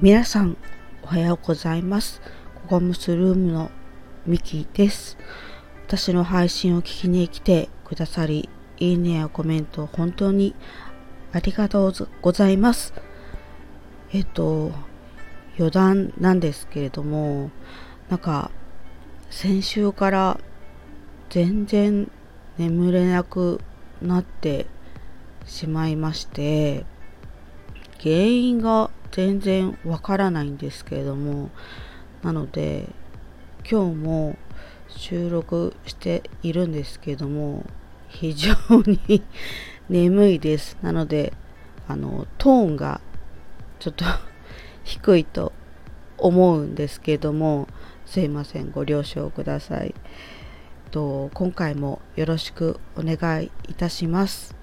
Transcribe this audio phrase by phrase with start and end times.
[0.00, 0.56] 皆さん
[1.02, 2.22] おはようございます。
[2.54, 3.72] ココムスルームの
[4.26, 5.18] ミキです。
[5.88, 8.48] 私の配信を聞きに来てくださり
[8.78, 10.54] いいねやコメント本当に
[11.32, 12.94] ありがとうございます。
[14.12, 14.70] えっと
[15.58, 17.50] 余談なんですけれども
[18.08, 18.52] なんか
[19.30, 20.38] 先週から
[21.28, 22.08] 全然
[22.56, 23.60] 眠れなく
[24.00, 24.66] なって
[25.44, 26.86] しまいまして
[28.00, 31.50] 原因が全然わからないんですけれども
[32.22, 32.88] なので
[33.70, 34.36] 今日も
[34.88, 37.64] 収録しているんですけども
[38.08, 38.54] 非常
[38.86, 39.22] に
[39.88, 40.76] 眠いです。
[40.82, 41.32] なので
[41.86, 43.00] あのトーンが
[43.78, 44.04] ちょっと
[44.84, 45.52] 低いと
[46.16, 47.68] 思うんですけども
[48.06, 49.94] すいませんご了承ください。
[50.90, 54.56] と今回もよろしくお願いいたします。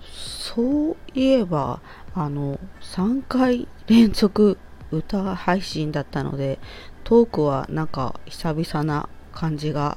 [0.00, 1.80] そういえば
[2.14, 4.58] あの3回連続
[4.90, 6.58] 歌配信だったので
[7.04, 9.96] トークはなんか久々な感じが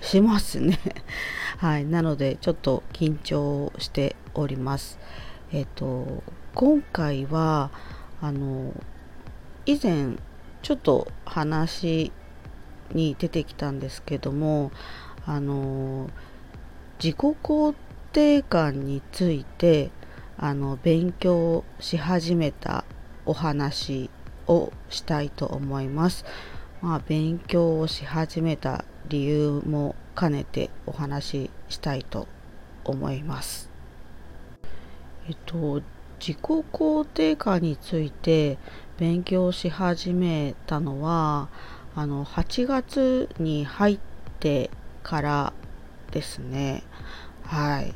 [0.00, 0.78] しますね。
[1.58, 1.84] はい。
[1.84, 4.98] なのでちょっと緊張しております。
[5.50, 6.22] えっと
[6.54, 7.70] 今回は
[8.20, 8.72] あの
[9.66, 10.16] 以前
[10.62, 12.12] ちょっと話
[12.92, 14.70] に出てきたんですけども
[15.26, 16.10] あの
[17.02, 17.74] 自己肯
[18.12, 19.90] 定感について
[20.38, 22.84] あの勉強し始めた
[23.26, 24.08] お話
[24.46, 26.24] をしたいと思います。
[26.80, 32.28] まあ、勉強をし始めた理由も兼ねてお話ししたいと
[32.84, 33.68] 思います。
[35.28, 35.82] えっと
[36.20, 38.58] 自己肯定感について
[38.96, 41.48] 勉強し始めたのは
[41.94, 43.98] あの8月に入っ
[44.38, 44.70] て
[45.02, 45.52] から
[46.12, 46.84] ですね。
[47.42, 47.94] はい。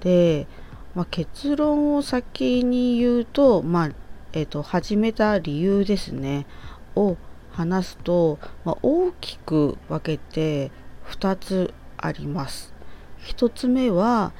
[0.00, 0.46] で、
[0.94, 3.90] まあ、結論を先に言うと、まあ
[4.32, 6.46] えーと、始めた理由ですね。
[6.94, 7.16] を
[7.52, 10.70] 話すと、まあ、大きく分けて
[11.10, 12.72] 2つあります。
[13.20, 14.32] 1つ目は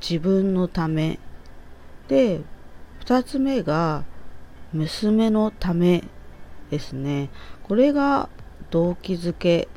[0.00, 1.18] 自分のため。
[2.08, 2.40] で
[3.04, 4.04] 2つ目が
[4.72, 6.04] 娘のため
[6.70, 7.30] ですね。
[7.62, 8.28] これが
[8.70, 9.68] 動機づけ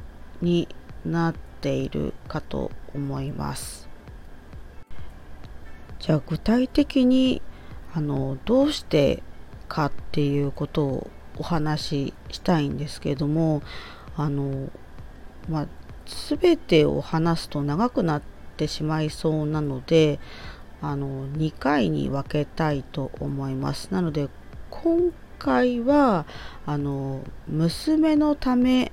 [0.42, 0.68] に
[1.06, 3.95] なっているかと思います。
[6.06, 7.42] じゃあ具体的に
[7.96, 9.24] あのどうして
[9.68, 13.64] かっていうことをお話ししたいんですけども
[14.16, 14.70] あの
[15.50, 15.68] まあ
[16.30, 18.22] 全てを話すと長くなっ
[18.56, 20.20] てしまいそうなので
[20.80, 23.90] あの2回に分けたいと思います。
[23.92, 24.30] なので
[24.70, 26.28] 今回は
[26.68, 28.92] あの娘のため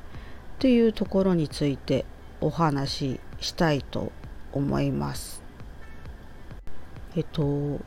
[0.58, 2.06] というところについて
[2.40, 4.12] お話ししたいと
[4.54, 5.41] 思います。
[7.16, 7.80] えっと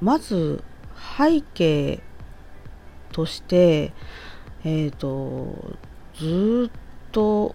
[0.00, 0.62] まず
[1.18, 2.00] 背景
[3.12, 3.92] として
[4.64, 5.76] えっ、と
[6.14, 7.54] ずっと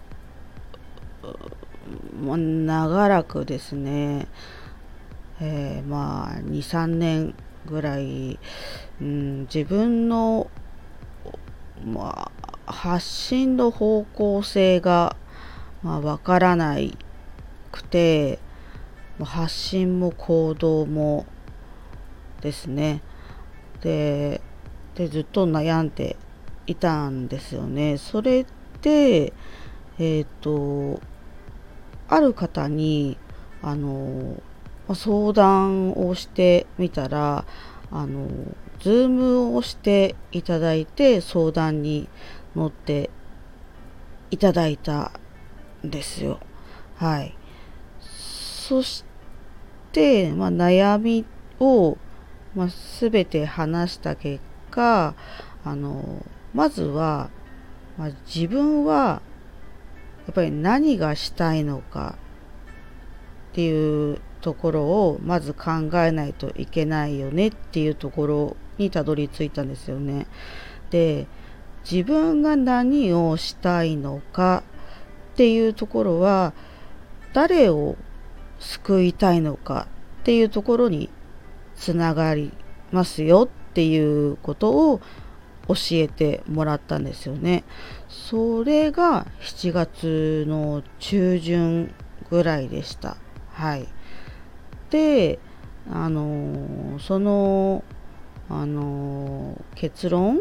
[2.22, 4.28] 長らくですね
[5.40, 7.34] えー、まあ23年
[7.66, 8.38] ぐらい、
[9.00, 10.50] うん、自分の、
[11.84, 12.30] ま
[12.66, 15.16] あ、発信の方向性が、
[15.82, 16.96] まあ、分からない
[17.70, 18.38] くて
[19.24, 21.26] 発信も行動も
[22.40, 23.02] ですね
[23.80, 24.40] で
[24.96, 26.16] ずっと悩んで
[26.66, 27.96] いたんですよね。
[27.96, 28.44] それ
[28.82, 29.32] で
[29.98, 31.00] えっ、ー、と
[32.08, 33.16] ある方に
[33.62, 34.42] あの
[34.94, 37.44] 相談をしてみたら
[37.90, 38.28] あの
[38.80, 42.08] Zoom をしていただいて相談に
[42.54, 43.10] 乗って
[44.30, 45.12] いただいた
[45.84, 46.38] んですよ。
[46.96, 47.34] はい。
[48.68, 49.02] そし
[49.92, 51.24] て、まあ、悩み
[51.58, 51.96] を、
[52.54, 52.68] まあ、
[53.00, 55.14] 全て話した結果
[55.64, 57.30] あのまずは、
[57.96, 59.22] まあ、自分は
[60.26, 62.18] やっぱり何がしたいのか
[63.52, 70.26] っていうところをまず考えないといけないよねっていうところにたどり着いたんですよね。
[70.90, 71.26] で
[71.90, 74.62] 自分が何をしたいのか
[75.32, 76.52] っていうところは
[77.32, 77.96] 誰を
[78.58, 79.86] 救いたいのか
[80.20, 81.10] っていうところに
[81.76, 82.52] つながり
[82.92, 85.00] ますよっていうことを
[85.68, 87.64] 教えてもらったんですよね。
[88.08, 91.94] それが7月の中旬
[92.30, 93.16] ぐらいでした。
[93.52, 93.86] はい。
[94.90, 95.38] で
[95.90, 97.84] あのその
[98.48, 100.40] あの結論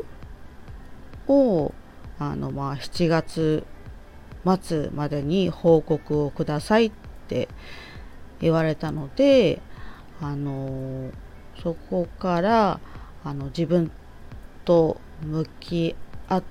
[1.28, 1.74] を
[2.20, 3.66] あの、まあ、7月
[4.62, 6.92] 末までに報告をくださいっ
[7.28, 7.50] て
[8.39, 9.62] 言われたので
[10.22, 11.12] あの
[11.62, 12.80] そこから
[13.24, 13.92] あの自分
[14.66, 15.95] と向き
[16.28, 16.44] 合っ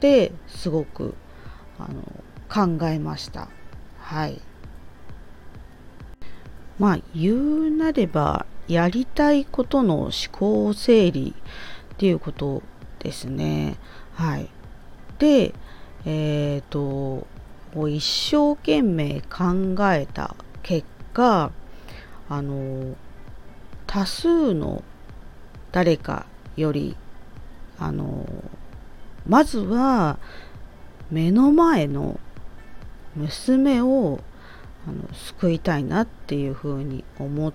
[0.00, 1.14] てすごく
[1.78, 2.02] あの
[2.48, 3.48] 考えました。
[3.98, 4.40] はい。
[6.78, 11.34] まあ言うなればやりたいことの思考整理
[11.94, 12.62] っていうこと
[12.98, 13.76] ですね。
[14.14, 14.48] はい。
[15.18, 15.54] で
[16.04, 17.26] えっ、ー、と
[17.88, 21.52] 一生懸命考えた結果
[22.28, 22.96] あの
[23.86, 24.82] 多数の
[25.70, 26.26] 誰か
[26.56, 26.96] より
[27.78, 28.26] あの
[29.26, 30.18] まずは
[31.10, 32.18] 目の前の
[33.14, 34.20] 娘を
[34.86, 37.52] あの救いたいなっていうふうに思っ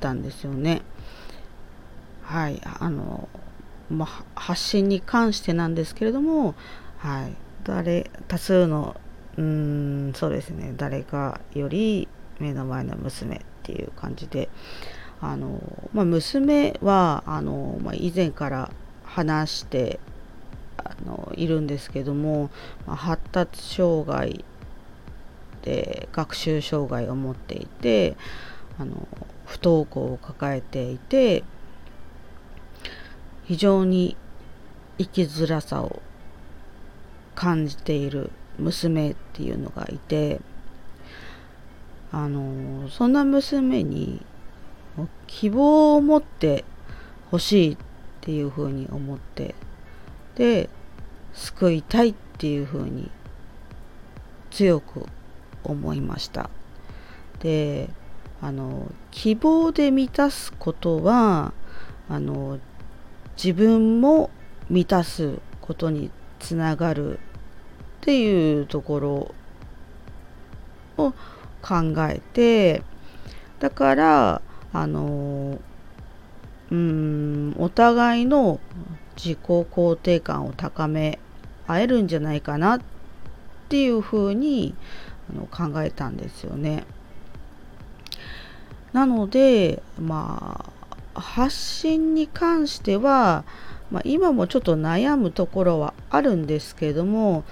[0.00, 0.82] たんですよね。
[2.22, 3.28] はい、あの、
[3.90, 6.54] まあ、発信に関してなんですけれども、
[6.98, 7.34] はい、
[7.64, 8.96] 誰多数の
[9.36, 12.06] うんそうですね誰かより
[12.38, 14.48] 目の前の娘っていう感じで
[15.20, 15.60] あの、
[15.92, 18.70] まあ、娘はあの、まあ、以前から
[19.04, 20.00] 話して
[20.76, 22.50] あのいるんですけども、
[22.86, 24.44] まあ、発達障害
[25.62, 28.16] で学習障害を持っていて
[28.78, 29.06] あの
[29.46, 31.44] 不登校を抱えていて
[33.44, 34.16] 非常に
[34.98, 36.02] 生きづらさを
[37.34, 40.40] 感じている娘っていうのがいて
[42.12, 44.24] あのそんな娘に
[45.26, 46.64] 希望を持って
[47.30, 47.76] ほしいっ
[48.20, 49.54] ていうふうに思って
[50.34, 50.68] で
[51.32, 53.10] 救いたいっていうふうに
[54.50, 55.06] 強く
[55.64, 56.50] 思いました。
[57.40, 57.88] で
[58.42, 61.54] あの希望で満たすことは
[62.08, 62.58] あの
[63.36, 64.30] 自分も
[64.68, 67.20] 満たすことにつながるっ
[68.02, 69.34] ていうところ
[70.98, 71.14] を
[71.62, 72.82] 考えて
[73.60, 74.42] だから
[74.72, 75.60] あの
[76.70, 78.60] うんお互いの
[79.16, 81.18] 自己肯定感を高め
[81.66, 82.80] 合えるんじゃないかなっ
[83.68, 84.74] ていうふうに
[85.30, 86.84] あの考えたんですよね。
[88.92, 90.66] なのでま
[91.14, 93.44] あ発信に関しては、
[93.90, 97.44] まあ、今もちょっと悩むところはあるんですけども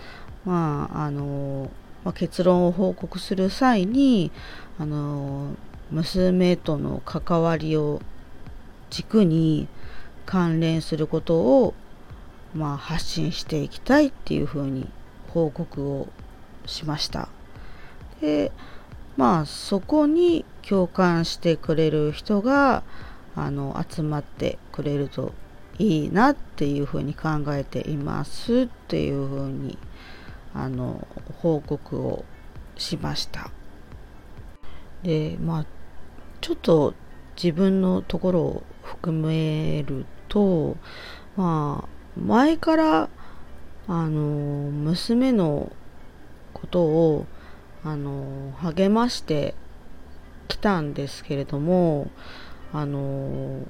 [0.44, 1.70] まああの、
[2.04, 4.30] まあ、結論を報告する際に
[4.78, 5.54] あの
[5.90, 8.00] 娘との関わりを
[8.90, 9.68] 軸に
[10.26, 11.74] 関連することを、
[12.54, 14.88] まあ、発信していきたいっていうふうに
[15.28, 16.08] 報告を
[16.66, 17.28] しました。
[18.20, 18.52] で
[19.16, 22.82] まあそこに共感してくれる人が
[23.34, 25.32] あの集まってくれると
[25.78, 29.78] いいなっていうふうに考えていますっていうふうに
[30.54, 31.06] あの
[31.40, 32.24] 報告を
[32.76, 33.50] しました。
[35.02, 35.66] でまあ
[36.40, 36.94] ちょっと
[37.42, 40.76] 自分のところを含めると
[41.36, 41.88] まあ
[42.20, 43.08] 前から
[43.88, 45.72] あの娘の
[46.52, 47.26] ことを
[47.82, 49.54] あの励まして
[50.48, 52.10] きたんですけれども
[52.72, 53.66] あの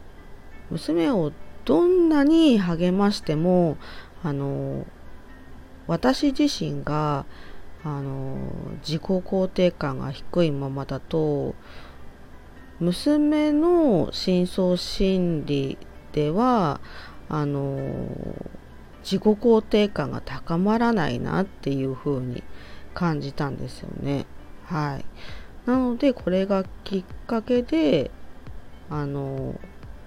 [0.70, 1.32] 娘を
[1.64, 3.76] どんなに励ましても
[4.24, 4.86] あの
[5.90, 7.26] 私自身が
[7.82, 8.36] あの
[8.86, 11.56] 自己肯定感が低いままだと
[12.78, 15.78] 娘の深層心理
[16.12, 16.80] では
[17.28, 18.06] あの
[19.02, 22.44] 自己肯定感が高まらないなっていう風に
[22.94, 24.26] 感じたんですよね。
[24.66, 25.04] はい。
[25.66, 28.12] なのでこれがきっかけで
[28.88, 29.58] あの、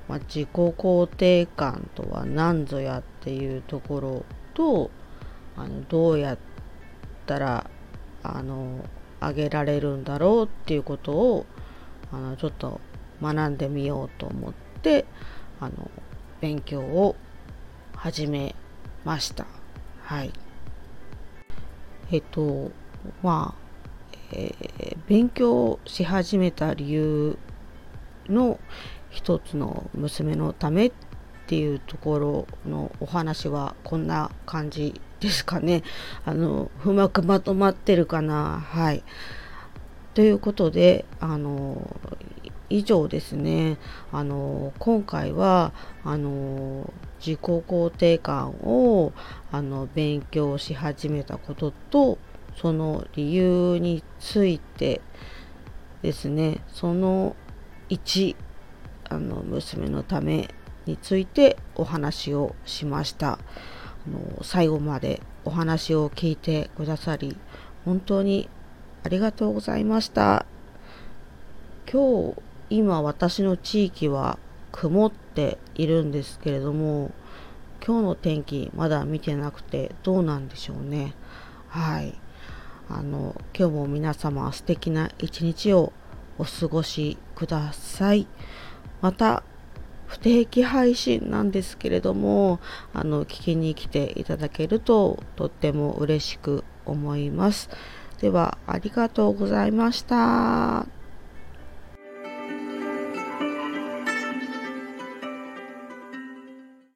[0.08, 4.90] まあ、自己肯定感とは何ぞやっていうところと
[5.58, 6.38] あのどうやっ
[7.26, 7.70] たら
[8.24, 8.86] あの
[9.20, 11.46] 上げられるんだろうっていうことを
[12.12, 12.80] あのちょっと
[13.22, 15.06] 学んでみようと思って
[15.60, 15.92] あの
[16.42, 17.16] 勉強を
[17.96, 18.56] 始め
[19.06, 19.46] ました。
[20.02, 20.34] はい。
[22.12, 22.72] えっと
[23.22, 27.38] まあ、えー、勉強し始めた理由
[28.28, 28.60] の
[29.10, 30.92] 一つの娘のためっ
[31.48, 35.84] ていうところのお話はこんな感じですかね。
[36.26, 38.60] あの、うまくまとまってるかな。
[38.60, 39.04] はい。
[40.14, 41.96] ということで、あの、
[42.70, 43.78] 以上ですね。
[44.12, 45.72] あの、今回は、
[46.04, 46.92] あの、
[47.26, 49.14] 自己肯定感を、
[49.50, 52.18] あの、勉強し始めたことと、
[52.58, 55.02] その理由について
[56.02, 57.38] ですね、その
[57.90, 58.36] 1、
[59.10, 60.54] あの、娘のため
[60.86, 63.40] についてお話をしました。
[64.08, 67.38] の最後までお話を聞いてくださり
[67.86, 68.50] 本当に
[69.04, 70.46] ありがとうございました。
[71.92, 74.40] 今日今私の地域は
[74.72, 77.12] 曇っているんですけれども
[77.86, 81.14] 今日の天気まだ見てなくてどうなんでしょうね。
[81.68, 82.18] はい。
[82.90, 85.94] あの今日も皆様素敵な一日を
[86.38, 88.28] お過ごしください。
[89.02, 89.44] また
[90.14, 92.60] 不定期配信なんですけれども
[92.94, 97.70] あの聞きに来ていただけるととっても嬉しく思います
[98.20, 101.03] ではありがとうございました。